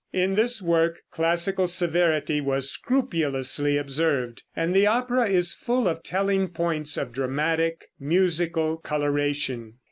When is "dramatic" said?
7.13-7.83